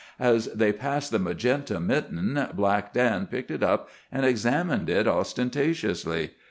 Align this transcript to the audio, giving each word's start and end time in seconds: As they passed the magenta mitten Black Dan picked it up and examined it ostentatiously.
As 0.19 0.47
they 0.47 0.73
passed 0.73 1.11
the 1.11 1.19
magenta 1.19 1.79
mitten 1.79 2.47
Black 2.55 2.91
Dan 2.91 3.27
picked 3.27 3.51
it 3.51 3.61
up 3.61 3.87
and 4.11 4.25
examined 4.25 4.89
it 4.89 5.07
ostentatiously. 5.07 6.31